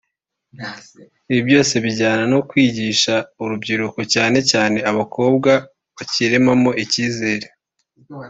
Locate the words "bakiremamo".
5.95-6.69